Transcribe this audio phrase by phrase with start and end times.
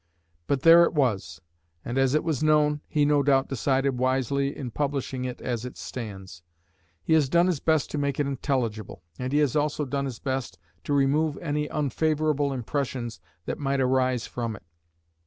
[0.47, 1.41] But there it was,
[1.85, 5.77] and, as it was known, he no doubt decided wisely in publishing it as it
[5.77, 6.41] stands;
[7.03, 10.17] he has done his best to make it intelligible, and he has also done his
[10.17, 14.63] best to remove any unfavourable impressions that might arise from it.